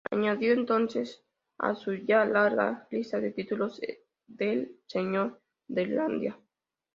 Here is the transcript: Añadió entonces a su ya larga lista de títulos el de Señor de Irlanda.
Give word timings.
Añadió 0.09 0.53
entonces 0.53 1.21
a 1.59 1.75
su 1.75 1.93
ya 1.93 2.25
larga 2.25 2.87
lista 2.89 3.19
de 3.19 3.29
títulos 3.33 3.79
el 3.83 3.99
de 4.25 4.75
Señor 4.87 5.39
de 5.67 5.81
Irlanda. 5.83 6.39